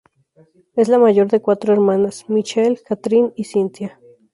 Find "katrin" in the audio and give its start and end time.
2.83-3.33